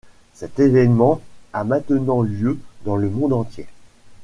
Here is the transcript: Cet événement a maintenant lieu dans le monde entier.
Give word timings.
Cet 0.33 0.57
événement 0.57 1.21
a 1.53 1.63
maintenant 1.63 2.23
lieu 2.23 2.57
dans 2.85 2.95
le 2.95 3.07
monde 3.07 3.33
entier. 3.33 3.67